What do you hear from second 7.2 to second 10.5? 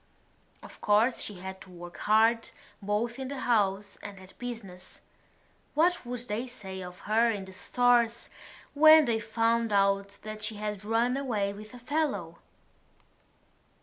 in the Stores when they found out that